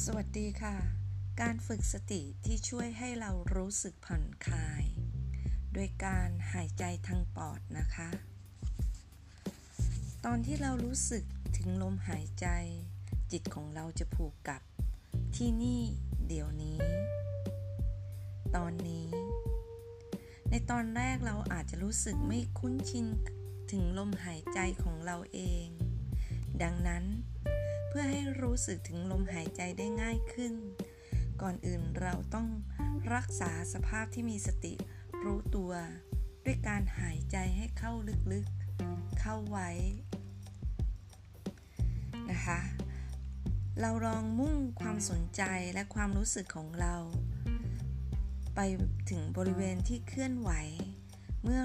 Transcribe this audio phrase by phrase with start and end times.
[0.00, 0.76] สวัสดีค่ะ
[1.40, 4.84] การฝึกสติที่ช่วยให้เรารู้สึกผ่อนคลาย
[5.72, 8.10] โดยการหายใจทางปอดนะคะ
[10.24, 11.24] ตอนที่เรารู้สึก
[11.56, 12.46] ถึงลมหายใจ
[13.32, 14.62] จิตของเราจะผูกกับ
[15.36, 15.82] ที่นี่
[16.28, 16.78] เดี๋ยวนี้
[18.56, 19.06] ตอนนี้
[20.50, 23.06] ในตอนแรกเราอาจจะรู้สึกไม่คุ้นชิน
[23.70, 25.66] ถึงลมหายใจของเราเอง
[26.62, 27.04] ดังนั้น
[27.96, 30.54] พื่อให้รู้สึกถึงลมหายใจได้ง่ายขึ้น
[31.42, 32.48] ก่อนอื่นเราต้อง
[33.14, 34.74] รักษาสภาพที่มีสติ
[35.24, 35.72] รู้ตัว
[36.44, 37.92] ด้วยการหายใจให้เข้า
[38.32, 39.70] ลึกๆ เข้าไว้
[42.30, 42.60] นะคะ
[43.80, 46.94] เราลองมุ่งความสนใจและความรู้สึกของเรา
[48.54, 48.60] ไป
[49.10, 50.50] ถึงบริเวณที่เคลื่อนไหว
[51.42, 51.62] เมื่อ